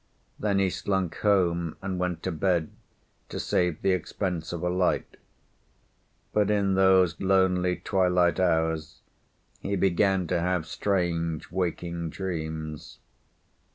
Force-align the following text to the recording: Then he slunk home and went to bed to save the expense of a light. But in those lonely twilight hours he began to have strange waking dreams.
Then 0.39 0.57
he 0.57 0.71
slunk 0.71 1.17
home 1.17 1.77
and 1.79 1.99
went 1.99 2.23
to 2.23 2.31
bed 2.31 2.71
to 3.29 3.39
save 3.39 3.83
the 3.83 3.91
expense 3.91 4.51
of 4.51 4.63
a 4.63 4.69
light. 4.69 5.15
But 6.33 6.49
in 6.49 6.73
those 6.73 7.21
lonely 7.21 7.75
twilight 7.75 8.39
hours 8.39 9.01
he 9.59 9.75
began 9.75 10.25
to 10.29 10.39
have 10.39 10.65
strange 10.65 11.51
waking 11.51 12.09
dreams. 12.09 12.97